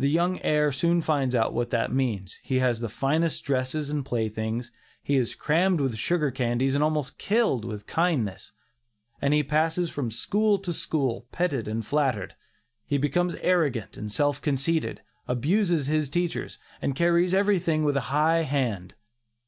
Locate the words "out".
1.32-1.54